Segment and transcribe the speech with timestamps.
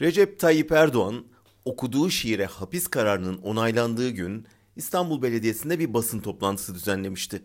[0.00, 1.24] Recep Tayyip Erdoğan
[1.64, 4.46] okuduğu şiire hapis kararının onaylandığı gün
[4.76, 7.42] İstanbul Belediyesi'nde bir basın toplantısı düzenlemişti.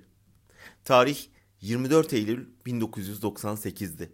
[0.83, 1.17] Tarih
[1.61, 4.11] 24 Eylül 1998'di.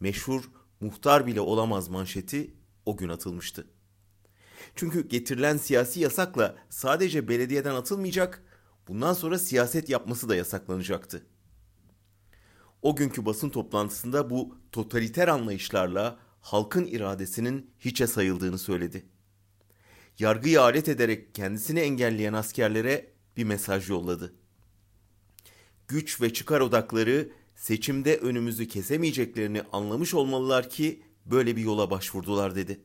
[0.00, 0.50] Meşhur
[0.80, 2.54] muhtar bile olamaz manşeti
[2.86, 3.66] o gün atılmıştı.
[4.74, 8.42] Çünkü getirilen siyasi yasakla sadece belediyeden atılmayacak,
[8.88, 11.26] bundan sonra siyaset yapması da yasaklanacaktı.
[12.82, 19.06] O günkü basın toplantısında bu totaliter anlayışlarla halkın iradesinin hiçe sayıldığını söyledi.
[20.18, 24.34] Yargıyı alet ederek kendisini engelleyen askerlere bir mesaj yolladı.
[25.88, 32.80] Güç ve çıkar odakları seçimde önümüzü kesemeyeceklerini anlamış olmalılar ki böyle bir yola başvurdular dedi.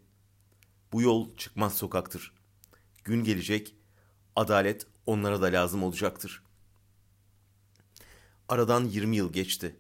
[0.94, 2.34] Bu yol çıkmaz sokaktır.
[3.04, 3.76] Gün gelecek,
[4.36, 6.44] adalet onlara da lazım olacaktır.
[8.50, 9.76] Aradan 20 yıl geçti.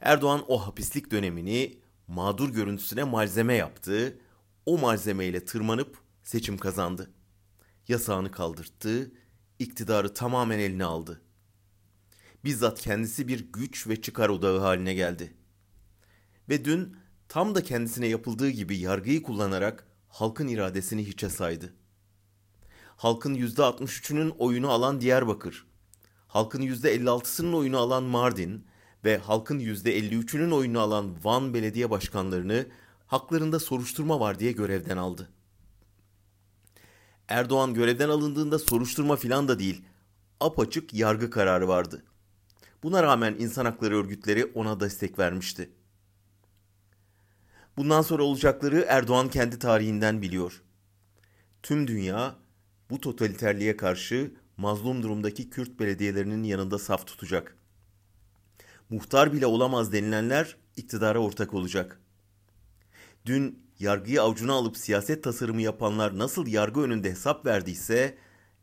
[0.00, 4.18] Erdoğan o hapislik dönemini mağdur görüntüsüne malzeme yaptı.
[4.66, 7.10] O malzemeyle tırmanıp seçim kazandı.
[7.88, 9.12] Yasağını kaldırttı,
[9.58, 11.22] iktidarı tamamen eline aldı.
[12.44, 15.34] Bizzat kendisi bir güç ve çıkar odağı haline geldi.
[16.48, 16.96] Ve dün
[17.28, 21.74] tam da kendisine yapıldığı gibi yargıyı kullanarak halkın iradesini hiçe saydı.
[22.96, 25.66] Halkın %63'ünün oyunu alan Diyarbakır,
[26.26, 28.66] halkın %56'sının oyunu alan Mardin
[29.06, 32.66] ve halkın %53'ünün oyunu alan Van belediye başkanlarını
[33.06, 35.28] haklarında soruşturma var diye görevden aldı.
[37.28, 39.84] Erdoğan görevden alındığında soruşturma filan da değil,
[40.40, 42.04] apaçık yargı kararı vardı.
[42.82, 45.70] Buna rağmen insan hakları örgütleri ona destek vermişti.
[47.76, 50.62] Bundan sonra olacakları Erdoğan kendi tarihinden biliyor.
[51.62, 52.36] Tüm dünya
[52.90, 57.56] bu totaliterliğe karşı mazlum durumdaki Kürt belediyelerinin yanında saf tutacak.
[58.90, 62.00] Muhtar bile olamaz denilenler iktidara ortak olacak.
[63.26, 68.18] Dün yargıyı avucuna alıp siyaset tasarımı yapanlar nasıl yargı önünde hesap verdiyse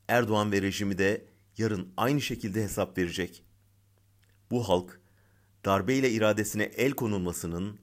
[0.07, 1.25] Erdoğan ve rejimi de
[1.57, 3.43] yarın aynı şekilde hesap verecek.
[4.51, 5.01] Bu halk
[5.65, 7.79] darbeyle iradesine el konulmasının,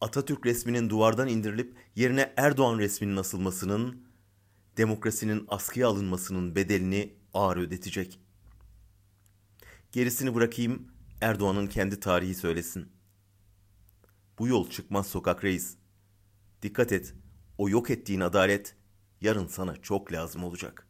[0.00, 4.06] Atatürk resminin duvardan indirilip yerine Erdoğan resminin asılmasının,
[4.76, 8.20] demokrasinin askıya alınmasının bedelini ağır ödetecek.
[9.92, 12.92] Gerisini bırakayım Erdoğan'ın kendi tarihi söylesin.
[14.38, 15.76] Bu yol çıkmaz sokak reis.
[16.62, 17.14] Dikkat et,
[17.58, 18.76] o yok ettiğin adalet
[19.20, 20.88] yarın sana çok lazım olacak.